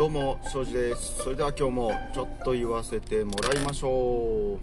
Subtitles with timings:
[0.00, 1.24] どうも庄司です。
[1.24, 4.58] それでは今日もちょっと言わせてもらいましょ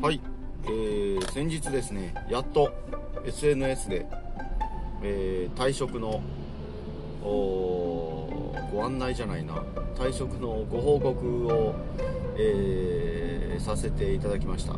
[0.00, 0.04] う。
[0.04, 0.20] はい。
[0.64, 2.72] えー、先日ですねやっと
[3.24, 4.06] SNS で、
[5.04, 6.20] えー、退職の
[7.22, 9.54] ご案内じゃないな。
[9.94, 11.76] 退職のご報告を、
[12.36, 14.72] えー、させていただきました。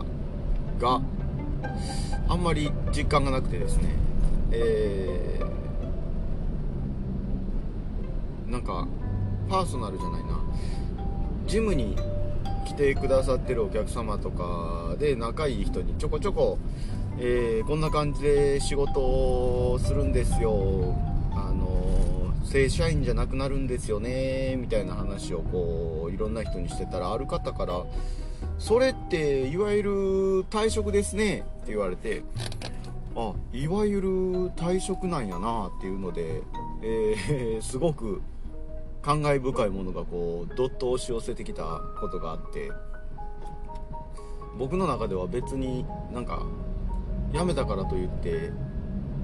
[0.78, 1.00] が
[2.28, 3.88] あんまり実感がなくてですね。
[4.50, 8.86] えー、なんか
[9.48, 10.40] パーソナルじゃないな。
[11.46, 11.96] ジムに
[12.66, 16.58] 来てくださってるお客様とかで仲いい人にちょこちょこ、
[17.18, 20.94] えー、こんな感じで仕事をするんですよ。
[21.32, 27.84] あの正社員じゃなくなるんですよねみたいな話をこういろんな人にしてたらある方から
[28.58, 29.90] 「それっていわゆる
[30.44, 32.22] 退職ですね」って言われて
[33.14, 34.08] あいわゆる
[34.56, 36.42] 退職なんやなっていうので、
[36.82, 38.22] えー、すごく
[39.02, 41.62] 感慨深いものがこうどっと押し寄せてきた
[42.00, 42.70] ことがあって
[44.58, 46.42] 僕の中では別になんか
[47.32, 48.50] 辞めたからといって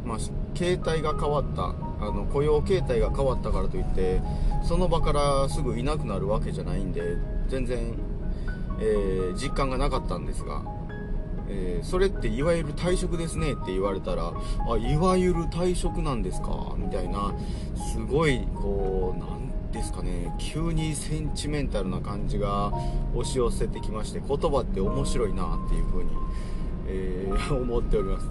[0.05, 0.19] まあ、
[0.55, 4.20] 携帯が変わったあの雇用形態が変わったからといって
[4.62, 7.17] その場からすぐいなくなるわけじゃないんで
[7.48, 7.95] 全然、
[8.80, 10.62] えー、実感がなかったんですが
[11.47, 17.34] えー、それっていわゆる退職ですねって言われたらあいわゆる退職なんですかみたいな
[17.92, 20.33] すごいこうなんですかね。
[20.39, 22.72] 急にセンチメンタルな感じが
[23.14, 26.11] 押し寄せてきまして言葉って面白いなっていう風に、
[26.86, 28.30] えー、 思っております。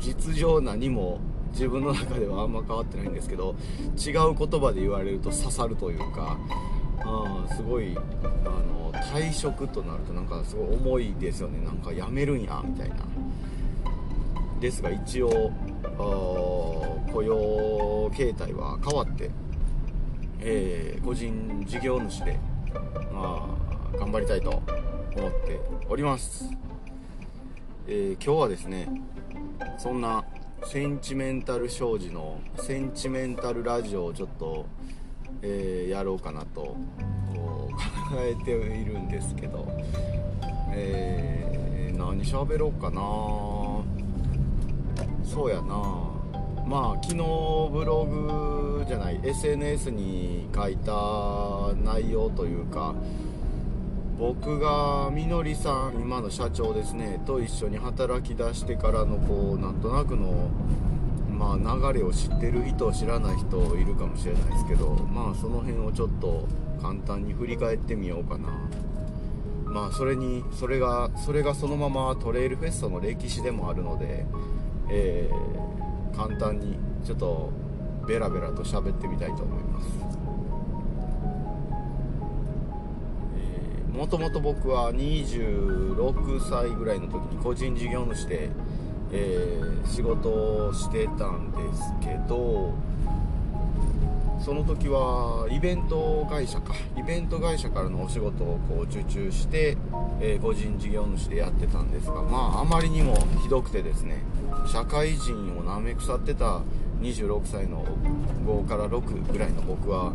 [0.00, 1.20] 実情何も
[1.52, 3.54] 自分の中ではあんま変わってないんですけど
[3.96, 6.36] 違う言葉で言われると刺さるというか
[7.04, 11.64] あすごいあの退職となるとなんかすごい重いですよね。
[11.64, 12.96] なんか辞めるんやみたいな。
[14.60, 15.50] ですが一応
[17.12, 19.30] 雇用形態は変わって、
[20.44, 22.38] えー、個人事業主で、
[23.12, 23.56] ま
[23.94, 26.50] あ、頑張りたいと思っております、
[27.86, 28.88] えー、今日はですね
[29.78, 30.24] そんな
[30.64, 34.66] センチメンタル商事のセンチメンタルラジオをちょっと
[35.44, 36.76] えー、やろうかなと考
[38.18, 39.66] えているんですけど、
[40.70, 43.00] えー、何喋ろうかな。
[45.24, 46.10] そうやな。
[46.64, 47.16] まあ昨日
[47.72, 50.92] ブログじゃない SNS に書いた
[51.82, 52.94] 内容というか
[54.18, 60.50] 僕がみのりさん今の社長ですねと一緒に働き出してからのこうなんとなくの
[61.32, 66.46] まあ、流れを知ってる意図を知らない人いるかもしれないですけどまあその辺をちょっと
[66.80, 68.48] 簡単に振り返ってみようかな。
[69.64, 74.26] まあそれにそれがそれがそのままトレイルフェストの歴史でもあるので、
[74.90, 77.50] えー、簡単にちょっと
[78.06, 79.88] ベラベラと喋ってみたいと思います。
[83.92, 88.50] もともと僕は26歳ぐらいの時に個人事業主で
[89.12, 92.72] えー、仕事をしてたんですけど
[94.40, 96.74] その時はイベント会社か。
[96.98, 99.76] イベント会社からのお仕事をこう受注して、
[100.20, 104.24] えー、個人事業主でやってたんですがまああまりにもひどくてですね
[104.66, 106.60] 社会人をなめ腐ってた
[107.02, 107.84] 26歳の
[108.46, 110.12] 5から6ぐらいの僕は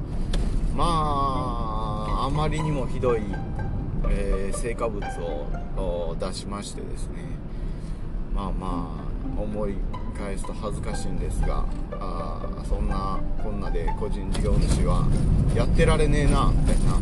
[0.74, 3.22] まああまりにもひどい、
[4.10, 5.06] えー、成果物
[5.78, 7.26] を出しましてですね。
[8.34, 8.96] まあま
[9.38, 9.74] あ思い
[10.18, 11.66] 返すと恥ずかしいんですが
[12.00, 15.08] あそんなこんなで個人事業主は
[15.56, 17.00] やってられねえなみたいな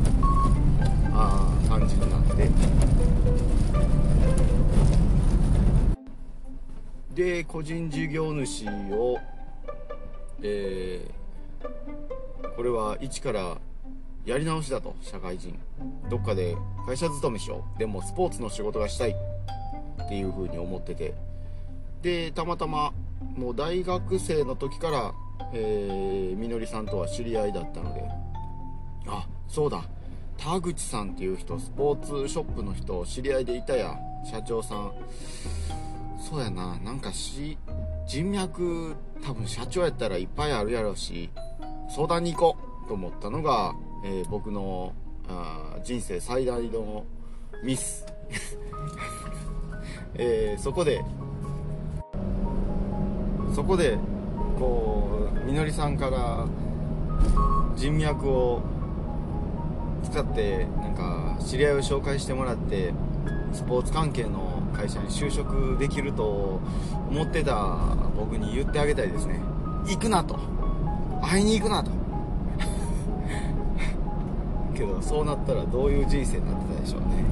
[1.14, 2.50] あ感じになって。
[7.14, 9.18] で個人事業主を
[10.42, 13.58] えー、これは一から
[14.26, 15.58] やり直しだと社会人。
[16.10, 17.80] どっかで会社勤めしよう。
[17.80, 21.14] でもスポーツの仕事がしたいっていう風に思ってて。
[22.02, 22.94] でたまたま
[23.36, 25.14] もう大学生の時から
[25.54, 28.04] えー、みのりさんとは知り合いだったので。
[29.08, 29.84] あそうだ。
[30.38, 33.96] 田口さんっていう人スポーツショップの人知り合いでいたや。
[34.30, 34.92] 社長さん。
[36.20, 36.78] そうやな。
[36.80, 37.58] なんかし
[38.08, 41.30] 人脈多分社長やったらいっぱいあるやろうし
[41.90, 44.94] 相談に行こうと思ったのが、えー、僕の
[45.28, 47.06] あ人生最大の
[47.64, 48.06] ミス。
[50.18, 51.04] えー、そこで
[53.54, 53.98] そこで
[54.58, 56.46] こうみのりさんから
[57.76, 58.62] 人脈を
[60.04, 62.94] 使ってなんか知り合いを紹介してもらって
[63.52, 66.60] スポーツ関係の会社に就職できると
[67.10, 67.78] 思ってた
[68.16, 69.40] 僕に言ってあげたいですね。
[69.86, 70.38] 行くなと。
[71.22, 71.92] 会いに行くなと。
[74.76, 77.24] けどそうなったらどういう人生になってたでしょうね。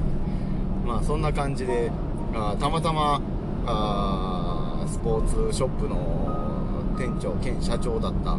[0.86, 1.90] まあそんな感じで
[2.34, 3.20] あたまたま
[3.66, 5.96] あスポーツショップの
[6.96, 8.36] 店長兼社長だった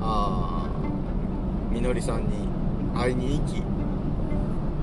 [0.00, 0.66] あ
[1.70, 2.48] みのりさんに
[2.94, 3.62] 会いに行き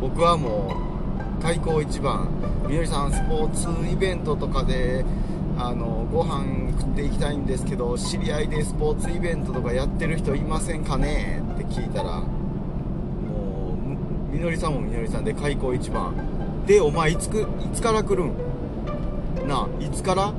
[0.01, 0.94] 僕はもう
[1.41, 2.27] 開口一番。
[2.67, 5.05] みのりさんスポーツイベントとかで
[5.57, 11.43] あのご飯食っていきたいんですけど知り合いでスポーツイベントとかやってる人いませんかね？
[11.53, 12.27] って聞いたらも
[14.31, 16.13] うみのりさんもみのりさんで開口一番。
[16.65, 17.45] でお前いつくい
[17.75, 18.33] つから来るん？
[19.47, 20.33] ないつから？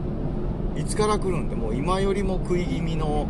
[0.77, 3.29] いつから来るんでもう今よりも食い気味の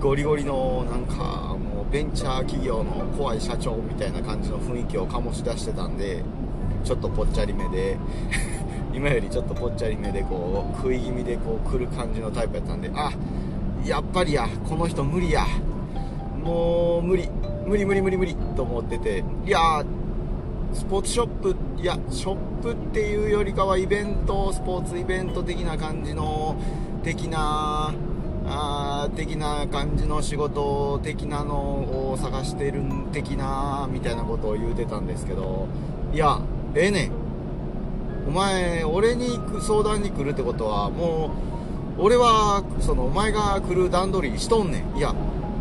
[0.00, 6.24] ゴリゴリのなんかもうベンチャー企業の怖い社長みたいな感じの雰囲気を醸し出してたんで。
[6.88, 7.98] ちょっとぽっちゃりめで
[8.94, 13.12] 今よりちょっとぽっちゃりめでこう食い気味でこう来る感じのタイプやったんであ
[13.84, 15.44] やっぱりやこの人無理や。
[16.42, 17.28] もう無理。
[17.66, 19.84] 無理無理無理無理と思ってていや
[20.72, 26.56] スポーツショップいやショップっていうよりかはイベントスポーツイベント的な感じの
[27.04, 27.92] 的な
[28.46, 31.54] あ的な感じの仕事的なの
[32.12, 32.80] を探してる
[33.12, 35.68] 的なみたいなことを言うてたんですけど
[36.14, 36.40] いや
[36.78, 37.12] ええねん。
[38.28, 41.32] お前俺に相談に来るってことはも
[41.98, 44.96] う俺はそのお前が来る段取りしとんねん。
[44.96, 45.12] いや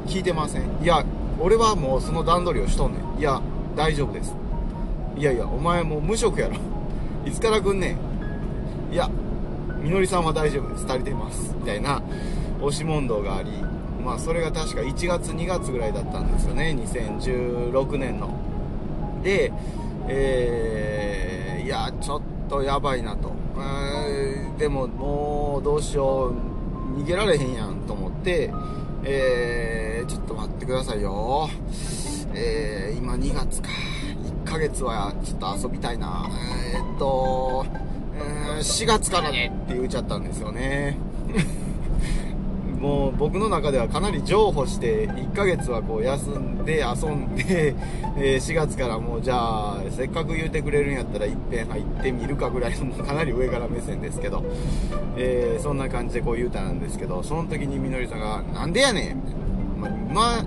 [0.06, 0.64] 聞いてません。
[0.84, 1.04] いや
[1.40, 3.20] 俺はもうその段取りをしとんねん。
[3.20, 3.42] いや
[3.76, 4.36] 大丈夫です。
[5.18, 6.58] いやいやお前もう無職やろ。
[7.26, 7.98] いつから来んね
[8.92, 8.94] ん。
[8.94, 9.10] いや
[9.82, 10.86] みのりさんは大丈夫です。
[10.88, 11.56] 足りてます。
[11.60, 12.00] みたいな
[12.62, 13.50] 押し問答があり
[14.06, 16.78] まあそれが確か1月2月ぐらいだったんですよね。
[16.80, 18.30] 2016年の。
[19.24, 19.52] で
[20.08, 26.58] えー、いやちょっとやばいなと、えー、でももうどうしよう。
[26.98, 28.52] 逃げられへんやんと思って
[29.04, 31.50] えー、ちょっと待ってくださいよ。
[32.34, 33.70] えー、今2月か。
[34.44, 36.30] 1ヶ月はちょっと遊びたいな。
[36.74, 37.66] えー、っと、
[38.16, 40.98] えー、4月からねって言っちゃったんですよね。
[42.80, 47.76] もう僕の中ではかなり譲歩して1ヶ月はこう休んで遊んで、
[48.18, 54.44] え4月からもうじゃあせっかく言うてくれるんやったらいっぺん入ってみるかぐらいのかなり上から目線ですけど、
[55.18, 59.24] えー、そんな感じでこう言うたんですけどその時にみのりさんが「なんでやねん」
[59.80, 60.46] 「ま、今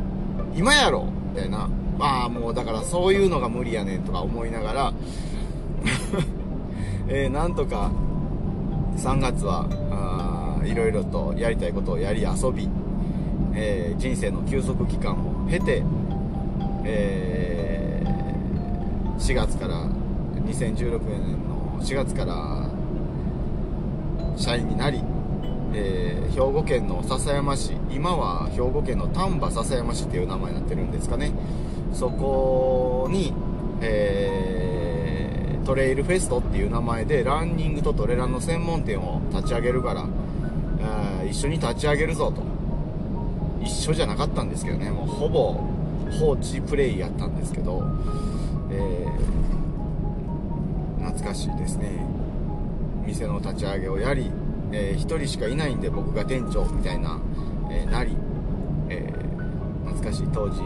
[0.54, 1.68] 今やろ」みたいな。
[1.98, 4.92] まあもうだからそういうのが無理やねんとか思いながら
[7.08, 7.90] えー、なんとか
[8.96, 9.66] 3月は
[10.64, 12.68] いろいろとやりたいことをやり遊び、
[13.54, 15.82] えー、人生の休息期間を経て、
[16.84, 19.86] えー、4月から
[20.46, 22.70] 2016年の4月から
[24.36, 25.02] 社員になり、
[25.74, 31.32] えー、兵庫県の篠山市今は兵庫県の丹波篠山市っていう名前になってるんですかね。
[31.92, 33.34] そこに、
[33.80, 40.06] えー、トレイルフェストっていう名前でランニングとトレランの専門店を立ち上げるから
[41.30, 42.42] 一緒に立ち上げるぞと。
[43.62, 44.90] 一緒じゃなかったんですけどね。
[44.90, 45.52] もうほぼ
[46.18, 47.84] 放置プレイやったんですけど、
[48.70, 52.04] えー、懐かしいですね。
[53.06, 54.30] 店の立ち上げをやり、
[54.72, 57.20] えー、1人しかいないんで僕が店長みたいな、
[57.70, 58.16] えー、なり、
[58.88, 59.12] え
[59.84, 60.28] 懐かしい。
[60.32, 60.62] 当時、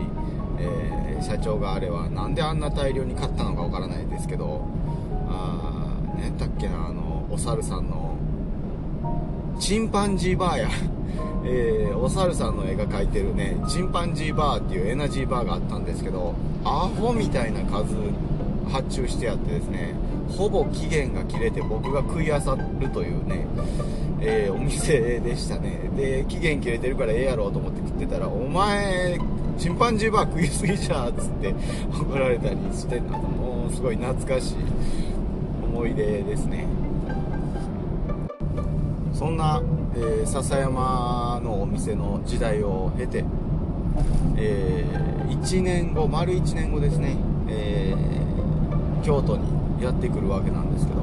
[0.58, 4.62] え社長があれはなんであんな大量に買ったのかわからないですけど。
[5.28, 5.74] あ
[6.14, 8.16] 何やったっけなあのお猿さんの
[9.58, 10.68] チンパンジーバーや、
[11.44, 16.34] えー、お猿さんの絵が描いてるね、チンパンジーバーっていうエナジーバーがあったんですけど、
[16.64, 17.94] アホみたいな数
[18.70, 19.94] 発注してあってですね、
[20.36, 23.46] ほぼ期限が切れて僕が食いあさるというね、
[24.20, 25.90] えー、お店でしたね。
[25.96, 29.18] で、期限切れてるからええやろうと思って食ってたら、お前、
[29.58, 31.54] チンパンジーバー食いすぎじゃんっつって
[31.92, 34.54] 怒られたりしてんのもうすごい懐かしい
[35.64, 36.66] 思い出ですね。
[39.14, 39.62] そんな、
[39.94, 43.24] えー、笹山のお店の時代を経て、
[44.36, 47.16] えー、1年後丸1年後ですね、
[47.48, 51.02] えー、京都にやってくるわけなんですけど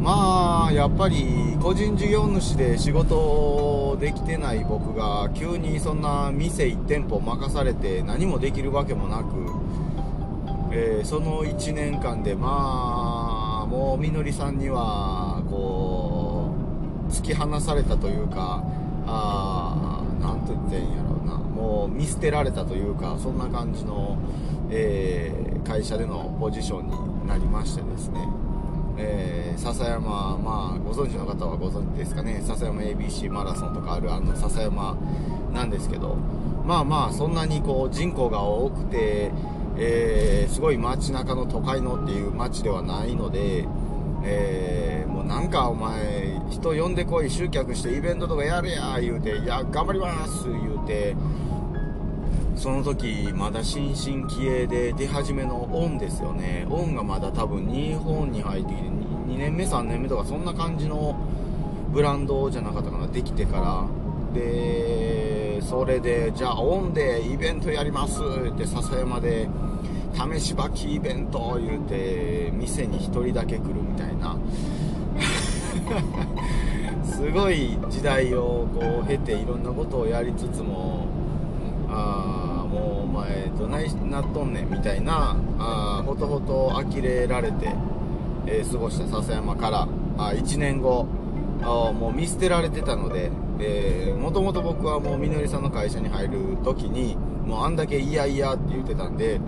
[0.00, 9.24] まあやっぱり個人事業主で仕事できてない僕が急にそんな店1店舗任されて何もできるわけもなく、
[10.72, 15.23] えー、その1年間でまあもうみのりさんには
[17.14, 18.64] 突き放されたというか
[19.06, 21.38] あ何と言ってんやろうな。
[21.38, 24.18] もう見捨てられたというかそんな感じの、
[24.70, 28.26] えー、会社でのポジションになりましてですね。
[28.96, 34.96] えー、笹山、まあ、ご存知の方はご存知ですかね、笹山 ABC マラソンとかあるあの笹山
[35.52, 36.16] なんですけど、
[36.64, 39.32] まあまあ、そんなにこう人口が多くて、
[39.76, 43.66] えー、すごい街中の都会のっていう街ではないので、
[44.24, 51.16] えー、もうなんかお前人呼んでこい集客してイベントとかやれや言うていや頑張ります言うて
[52.56, 56.66] その時まだ新進気鋭で出始めのオンですよね。
[56.70, 61.16] オンがまだ多分日本に入ってきて 2, 2年目3年目とかそんな感じの
[61.92, 63.88] ブランドじゃなかったかなできてか
[64.32, 64.40] ら。
[64.40, 69.48] でそれでじゃあオンでイベントやりますって笹山で
[70.12, 74.36] 試し履きイベント言うて店に1人だけ来るみたいな。
[77.04, 81.06] すごい時代をこう経ていろんなことをやりつつも
[81.88, 87.70] ああもうお前どないなっとんねんみたいなあほとほと呆れられて、
[88.46, 89.88] えー、過ごした笹山から
[90.18, 91.06] あ1年後
[91.62, 93.30] あもう見捨てられてたので
[94.18, 99.40] もともと僕はもうみのりさんの会社に入る時にもうあんだけいやいやって言ってたんで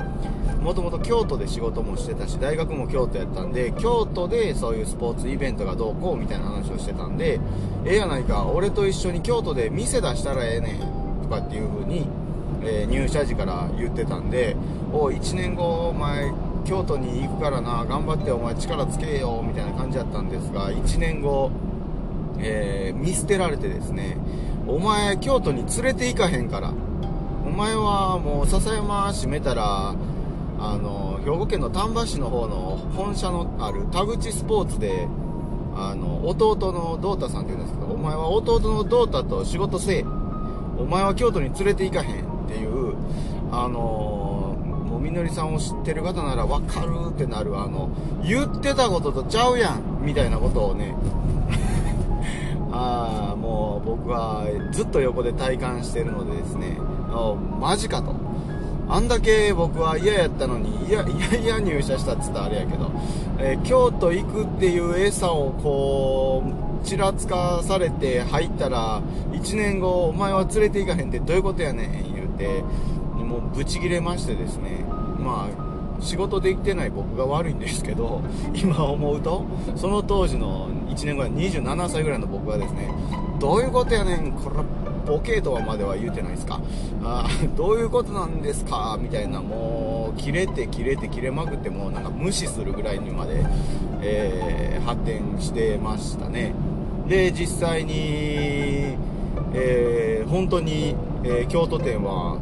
[0.60, 7.40] もともと京都で仕事もしてたし大学も京都やったんで京都でそういうスポーツイベントがどうこうみたいな話をしてたんで
[7.84, 12.06] ええやないか俺と一緒に京都で店出したらええねんとかっていう風に、
[12.62, 14.56] えー、入社時から言ってたんで
[14.92, 16.32] お1年後お前
[16.64, 21.50] 京都に行くからな頑張ってお前力つけよみたいな感じだったんですが1年後
[22.38, 24.16] えー、見捨てられてですね、
[24.66, 26.72] お前京都に連れて行かへんから、
[27.56, 29.94] 前はもう笹山閉めたら、
[30.58, 35.08] あの、兵庫県の丹波市の方の本社のある田口スポーツで、
[35.74, 40.04] あの、弟の道太さんって言うんですけど、お前は弟の道太と仕事せえ。
[40.78, 42.94] お前は京都に連れて行かへんっていう、
[43.50, 47.90] あのもうみのりさんを知ってる方ならわかるってなる、あの、
[48.22, 50.94] 言ってたこととちゃうやんみたいなことをね、
[52.70, 56.78] あもう僕はずっと横で体感してるのでですね
[57.60, 58.14] マジかと。
[58.88, 62.92] あんだけ僕は嫌やったのにいやいやいや入社したっつったらあれやけど、
[63.40, 66.44] えー、京都行くっていう餌をこ
[66.82, 72.62] うちらつかされて入ったら1年後お前は連れて行かへんってどういうことやねん言うて
[73.16, 74.84] もうブチギレましてですね。
[75.18, 75.66] まあ
[76.00, 78.22] 仕事できてない僕が悪いんですけど
[78.54, 79.44] 今思うと
[79.74, 82.90] その当時の1年後27歳ぐらいの僕はですね
[83.38, 84.56] どういうことやねんこれ
[85.06, 86.60] ボケとはまでは言うてないですか。
[87.04, 88.98] あ どういうことなんですか？
[89.00, 93.44] みたいなもう切れて切れて切れまくってもうなんか無視するぐらいにまで、
[94.02, 96.52] えー、発展してましたね。
[97.08, 97.94] で実際に、
[99.54, 102.38] えー、本当に、えー、京都店は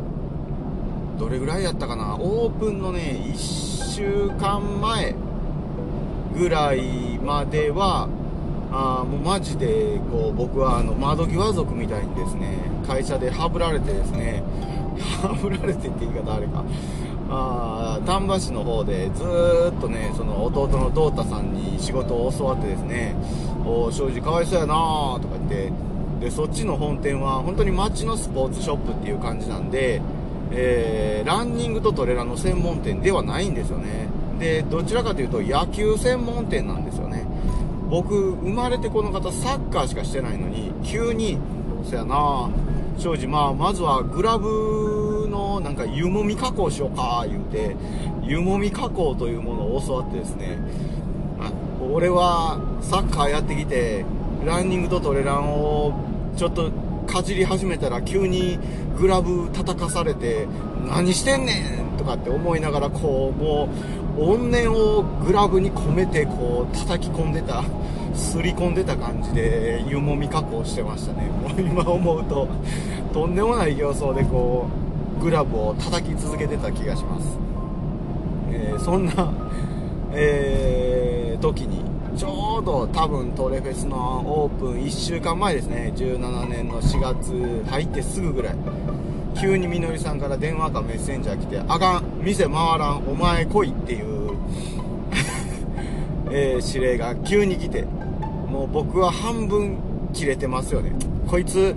[1.19, 2.17] どれぐらいやったかな？
[2.19, 3.01] オープンのね
[3.35, 3.37] 1
[3.95, 5.15] 週間前
[6.37, 8.09] ぐらいまでは
[8.77, 14.43] あもうマジでこう僕はあの窓際族みたいにですね会社でハブられてですね
[15.23, 16.65] ハブられてって言い方あれか
[17.31, 19.23] あ丹波市の方でず
[19.77, 23.15] っとねその弟の道太さんに仕事を教わってですね
[23.65, 25.73] お庄司かわいそうやなとか言って
[26.21, 30.01] でそっちの本店は本当に街のスポーツショップっていう感じなんで
[30.57, 34.09] えー、ランニングとトレーランの専門店ではないんですよね。
[34.39, 37.24] で、どちらかというと野球専門店なんですよね。
[37.95, 41.39] 僕、生まれてこの方サッカーしかしてないのに、急に、
[41.89, 42.51] そやな
[42.99, 47.77] 庄司、まあ、まずはグラブのなんか湯もみ加工しようか、言うて、
[48.25, 50.59] 湯もみ加工というものを教わってですね、
[51.89, 54.05] 俺はサッカーやってきて、
[54.45, 55.95] ランニングとトレランを
[56.37, 56.73] ちょっと
[57.07, 58.59] かじり始めたら急に
[58.99, 60.49] グラブ叩かされて
[60.85, 63.69] 何してんねんとかって思いながらこうも
[64.17, 67.65] う怨念をグラブに込めてこう叩き込んでた
[68.15, 71.29] すり込んでた感じで湯もみ加工してましたね。
[71.29, 72.49] もう今思うと
[73.13, 74.69] とんでもない形相でこ
[75.19, 77.39] うグラブを叩き続けてた気がします、
[78.51, 79.33] えー、そんな、
[80.13, 81.85] えー、時に
[82.17, 85.93] ちょうど多分トレフェスのオープン1週間前ですね。
[85.97, 88.55] 17年の4月入ってすぐぐらい。
[89.41, 94.33] 急にみのりさんから電話かメッセンジャー来て「あかん店回らんお前来い」っていう
[96.31, 97.85] えー、指令が急に来て
[98.51, 99.77] もう僕は半分
[100.13, 100.93] 切れてますよね。
[101.27, 101.75] こいつ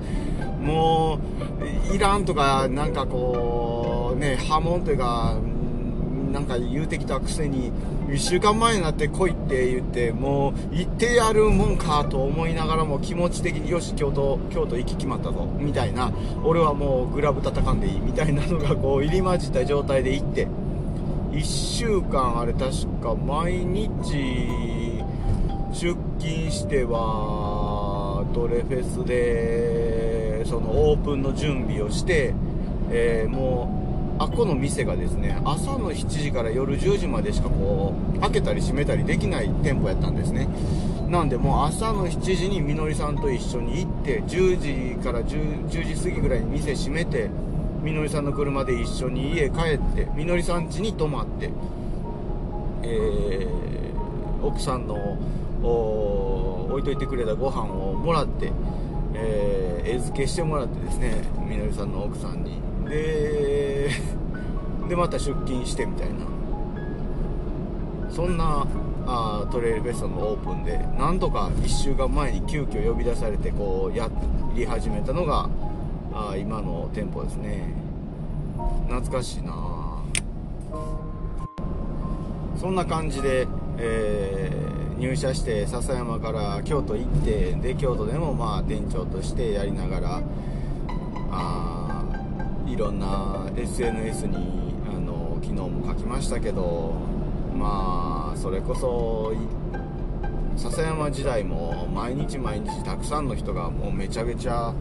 [0.61, 1.19] も
[1.91, 5.35] ういらんとかなんかこうね波紋というか
[6.31, 7.71] なんか言うてきたくせに
[8.07, 16.11] 1週間前になって来いって言ってもう行ってやるもんかと思いながらも気持ち的によし京都京都行き決まったぞみたいな
[16.43, 20.47] 俺はもうグラブ叩かんでいいみたいなのがこう入り混じった状態で行って。
[21.37, 24.11] 1週間あれ確か毎日
[25.71, 32.33] 出勤してはドレフェスでそのオープンの準備をして、
[32.89, 33.86] えー、もう
[34.19, 40.47] あこの店がですね朝の7時から夜10時までしかこう開けたり閉めたりできない店舗やったんですね。
[41.07, 47.29] なんでもう朝の7時にみのりさんと一緒に行って10時から 10, 10時過ぎぐらいに店閉めて
[47.81, 51.49] みのりさんの車で一緒に家帰ってみのりさん家に泊まって
[52.83, 55.17] えー、奥さんの
[56.69, 58.51] 置いといてくれたご飯をもらって、
[59.13, 62.59] えー、餌付けしてもらってですねみのりさんの奥さんに
[62.89, 63.89] で
[64.89, 66.37] でまた出勤してみたいな。
[68.09, 68.65] そんな
[69.05, 74.09] あトレイルフェストのオープンでなんとか1週間前に急遽呼び出されてこうや
[74.55, 75.49] り始めたのが
[76.13, 77.73] あ今の店舗ですね。
[78.87, 79.77] 懐かしいな。
[82.59, 90.21] そんな感じで、えー、入社して笹山から京都行ってで京都でもまあ店長としてやりながら
[91.29, 91.66] あ
[92.67, 96.93] いろんな SNS にあの昨日も書きましたけど
[97.57, 99.33] まあそれこそ
[100.57, 104.73] 笹山時代も毎日毎日たくさんの人がもうめちゃめちゃ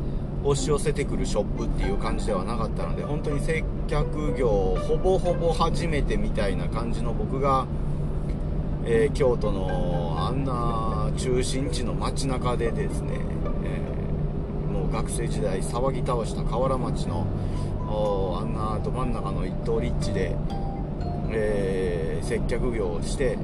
[0.42, 7.66] 押し寄せてくるショップっていう感じではなかったので本当に接客業ほぼほぼ初めてみたいな感じの僕が、
[8.84, 13.20] えー、京都のあんな中心地の街中でですね、
[13.64, 17.26] えー、もう学生時代騒ぎ倒した河原町の
[18.40, 20.36] あんなど真ん中の一等立地で、
[21.30, 23.38] えー、接客業をして、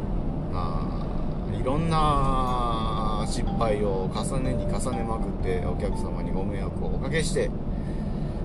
[0.53, 1.03] あ、
[1.59, 7.51] いろんな失敗を重ねに重ねまくってお客様にご迷惑をおかけして、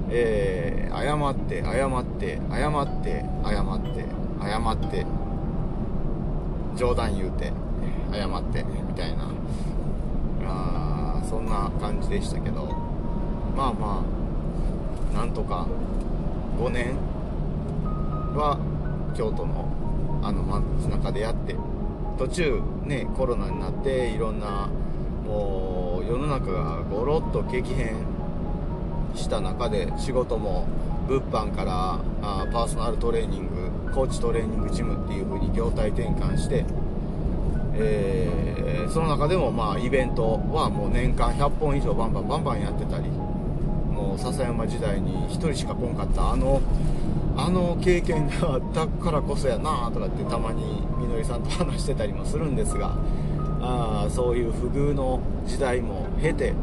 [0.09, 4.05] えー、謝って謝って謝って謝って
[4.39, 5.05] 謝って
[6.77, 7.51] 冗談言うて
[8.11, 9.31] 謝ってみたいな
[10.45, 12.65] あそんな感じでしたけど
[13.55, 14.03] まあま
[15.13, 15.67] あなんとか
[16.57, 16.95] 5年
[18.35, 18.57] は
[19.15, 19.67] 京都の
[20.23, 21.55] あの街中でやって
[22.17, 24.67] 途中ねコロナになっていろんな
[25.25, 27.95] もう世の中がゴロッと激変
[29.15, 30.67] した中で仕事も
[31.07, 36.65] 物販からあパーソナルトレーニングコーチトレーニングジムっていう風に業態転換して、
[37.75, 43.05] えー、その中でもまあイベントはもう年間100本以上バンバンバンバンやってたり
[43.97, 46.61] もう笹山時代に1人しか来んかったあの
[47.35, 52.95] あの経験があったからこそやなとかってたまにみのりさんと話してたりもするんですが
[53.59, 56.53] あそういう不遇の時代も経て、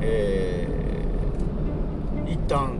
[0.00, 2.78] えー、一旦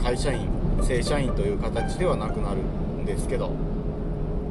[0.00, 0.48] 会社員
[0.82, 2.58] 正社員という形ではなくなる
[3.02, 3.50] んですけど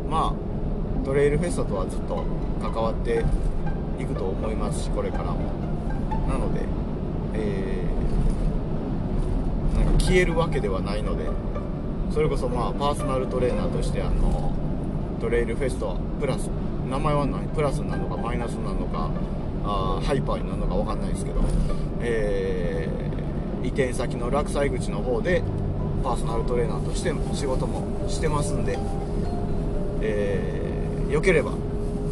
[0.10, 2.26] まあトレイルフェスタとはずっと
[2.62, 3.24] 関わって
[3.98, 5.68] いくと思いますしこれからも。
[6.28, 6.62] なので、
[7.34, 7.77] えー、
[10.08, 11.26] 消えるわけではないので
[12.14, 14.54] それこそまあパーソナルトレーナーとしてあの
[15.20, 16.48] トレイルフェストプラス
[16.90, 19.12] 名前は何プラスなのかマイナスなのか
[19.66, 21.42] あハイパーになるのか分かんないですけど、
[22.00, 25.44] えー、移転先の落西口の方で
[26.02, 28.80] パーソナルトレーナーとして仕事もしてますんで、
[30.02, 31.52] えー、よければ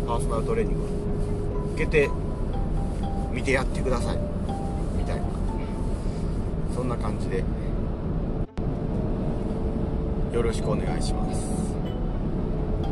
[0.05, 2.09] パーソナルトレーニング受けて
[3.31, 4.17] 見てやってください
[4.97, 5.23] みたいな
[6.75, 7.41] そんな感じで
[10.35, 11.39] よろしくお願いします。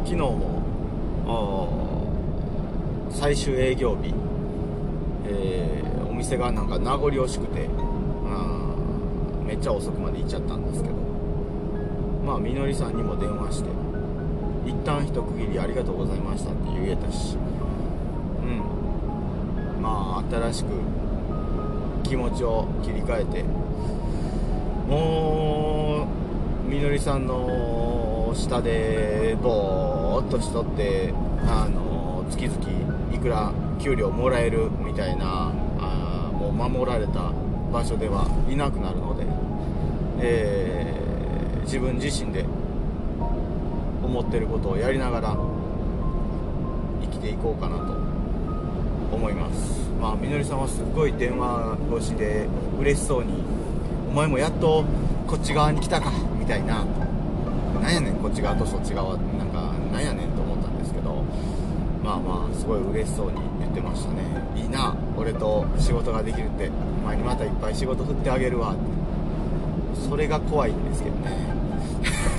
[0.05, 0.63] 昨日も
[3.11, 4.13] 最終営業日、
[5.25, 7.67] えー、お店がなんか名残惜しくて
[9.45, 10.95] めっちゃ遅くまで行っちゃったんですけど
[12.25, 13.69] まあみのりさんにも電話して
[14.65, 19.81] 一旦一区切りありがとうございましたって言えたしうん。
[19.81, 20.69] まあ新しく
[22.03, 23.43] 気持ちを切り替えて
[24.87, 25.82] もう
[26.73, 31.13] みのりさんの下でぼーっとしとって
[31.45, 37.31] あの月々いくら給料もらえるみたいなあもう守られた
[37.71, 39.23] 場所ではいなくなるので、
[40.19, 42.43] えー、自分自身で
[44.03, 45.37] 思ってることをやりながら
[47.03, 47.93] 生きていこうかなと
[49.15, 49.91] 思います。
[50.01, 52.47] まあみのりさんはすっごい電話越しで
[52.79, 53.43] 嬉しそうに
[54.09, 54.83] 「お前もやっと
[55.27, 56.11] こっち側に来たか」
[56.43, 56.83] みたいな
[57.81, 61.23] 「なんやねんこっち側とそっち側」なんか「なんやねん」と思ったんですけど。
[62.03, 64.23] まあまあすごい嬉しそうに言ってましたね。
[64.57, 66.69] いいな俺と仕事ができるって。
[67.01, 68.73] お前にまたいっぱい仕事振ってあげるわ。
[68.73, 68.81] って
[70.09, 71.31] それが怖いんですけどね。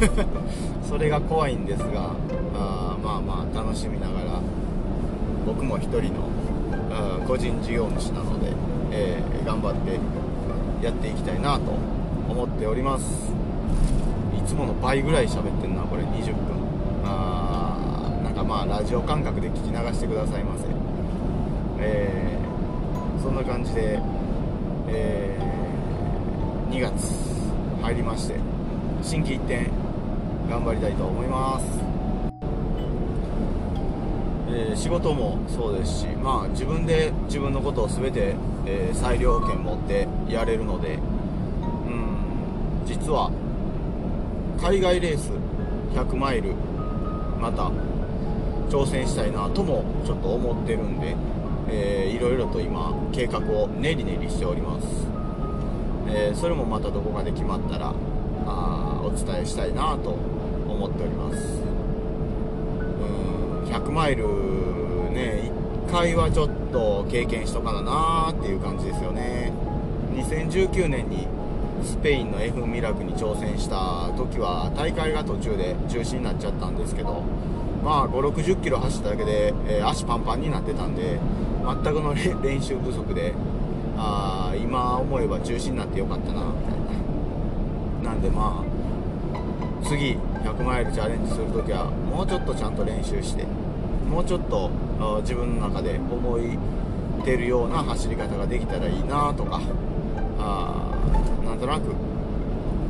[0.87, 2.11] それが怖いんですが
[2.55, 4.41] あまあまあ楽しみながら
[5.47, 6.29] 僕も一人の
[7.27, 8.53] 個人事業主なので、
[8.91, 9.99] えー、頑張って
[10.85, 11.73] やっていきたいなと
[12.29, 13.44] 思っております。
[14.55, 16.05] つもの倍ぐらい喋ってんなこれ。
[16.05, 16.35] 20分。
[17.05, 20.65] あーなんかまあラジオ感覚で聞き流してくださいませ。
[21.81, 24.01] えー、そんな感じで
[24.87, 26.93] えー、2月
[27.83, 28.35] 入りまして
[29.03, 29.67] 心機一転
[30.49, 31.67] 頑張りたいと思います。
[34.49, 38.37] えー仕事もそうですし、まあ、自分で自分のことを全て、
[38.67, 43.33] えー裁量権持ってやれるので、うん、実は
[44.65, 45.31] 海外レース
[45.95, 46.55] 100マイル
[47.39, 47.71] また
[48.71, 51.15] 挑戦したいなともちょっと思ってるんで、
[51.69, 54.87] えーいろいろと今計画を練り練りしております、
[56.09, 57.93] えーそれもまたどこかで決まったら
[58.47, 60.13] あーお伝えしたいなと
[60.67, 61.61] 思っております。
[62.99, 64.25] うん100マイル
[65.13, 65.51] ね
[65.89, 69.53] 1回はちょっと経験しとかななっていう感じですよね。
[70.15, 71.29] 2019年に
[71.85, 77.23] スペインの F ミラクに挑戦した時は大会が途中で中止になっちゃったんですけど
[77.85, 81.19] まあ5 6 0キロ走っただけで、えー足パンパンになってたんで
[81.65, 83.35] 全くの 練習不足で
[83.97, 93.45] あ今思えば中止になってよかったなみたいななんでまあ次100マイルチャレンジするときはもうちょっとちゃんと練習して
[94.11, 94.71] もうちょっと
[95.21, 96.59] 自分の中で思い
[97.25, 99.61] てるような走り方ができたらいいなとか
[100.45, 101.95] あなんとなく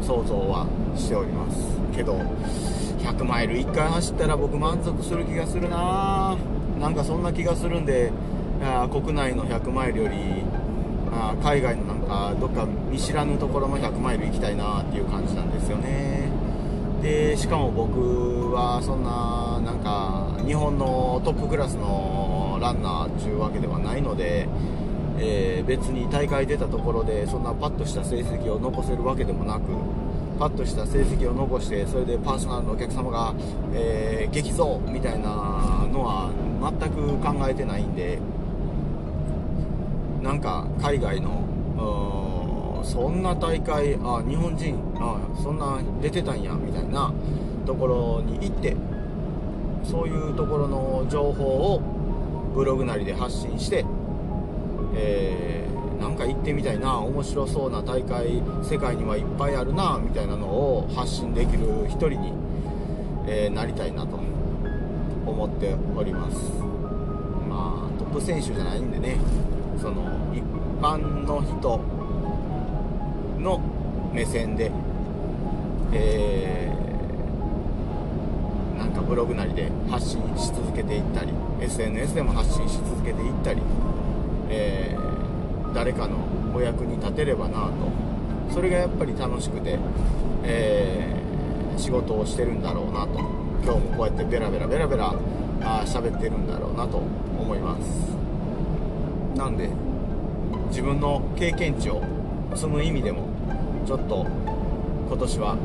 [0.02, 1.56] 想像はしております
[1.96, 2.14] けど
[2.98, 6.36] 100マイル1回走ったら僕満足する気がするな
[6.80, 8.10] なんかそんな気がするんで
[8.62, 10.16] あ国内の100マイルより
[11.12, 16.28] あ海外のなんかどっか見知らぬところの100マイル行きたいなっていう感じなんですよね。
[17.02, 24.48] でしかも僕はそんななんか日本のトップクラスのランナーというわけではないので、
[25.18, 29.62] えー別に大会出たところでそんなパッとした成績を残せるわけでもなく
[30.38, 33.34] パッとした成績を残してそれでパーソナルのお客様が、
[33.72, 36.30] えー激増みたいなのは
[36.80, 38.18] 全く考えてないんで
[40.22, 41.44] なんか海外の
[42.82, 47.12] そんな大会あ日本人あそんな出てたんやみたいな
[47.66, 48.76] ところに行って
[49.84, 51.80] そういうところの情報を
[52.54, 53.84] ブログなりで発信して、
[54.96, 62.32] えーなんか行ってみたいな面白そうな大会世界にはいっぱいあるなみたいなのを発信できる一人に、
[63.26, 64.18] えーなりたいなと
[65.26, 66.36] 思っております。
[67.48, 69.16] まあトップ選手じゃないんでね
[69.80, 70.02] その
[70.34, 70.42] 一
[70.80, 71.80] 般の人
[73.40, 73.60] の
[74.12, 74.70] 目線で、
[75.92, 76.74] えー
[78.78, 83.62] なんかブログなりで発信し続けていったり SNS でも発信し続けていったり、
[84.50, 86.18] えー誰かの
[86.54, 87.72] お役に立てればなと。
[88.54, 89.76] それがやっぱり楽しくて、
[90.44, 93.18] えー仕事をしてるんだろうなと。
[93.64, 95.14] 今日もこうやってベラベラベラベラ
[95.62, 98.16] あ喋ってるんだろうなと思います。
[99.36, 99.68] なんで
[100.68, 102.02] 自分の経験値を
[102.54, 103.26] 積む意味でも
[103.86, 104.26] ちょっと
[105.08, 105.56] 今年は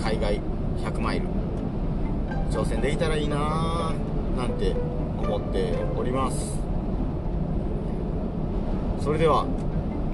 [0.00, 0.40] 海外
[0.78, 1.26] 100マイル
[2.50, 4.74] 挑戦できたらいいなぁなんて
[5.18, 6.71] 思っております。
[9.02, 9.44] それでは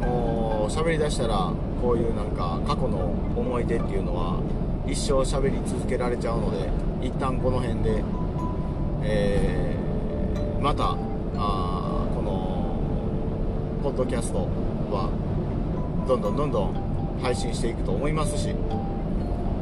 [0.00, 4.40] もう喋りだしたらこういうなんか過去の思い出っていうのは
[4.86, 6.70] 一生喋り続けられちゃうので
[7.06, 8.02] 一旦この辺で、
[9.02, 9.78] えー
[10.60, 10.96] また
[11.36, 12.80] あこの
[13.80, 14.38] ポッドキャスト
[14.90, 15.08] は
[16.08, 18.54] どんどんどんどん配信していくと思いますし、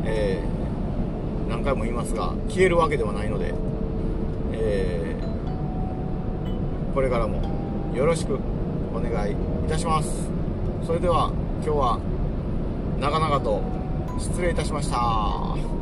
[0.05, 3.53] えー何回も言いますが消えるわけではないので、
[4.53, 7.43] えーこれからも
[7.95, 8.39] よろしく
[8.97, 9.37] お願いい
[9.69, 10.09] たします。
[10.87, 11.31] それでは
[11.63, 12.01] 今日は
[12.99, 13.61] 長々と
[14.19, 15.76] 失礼いたしました。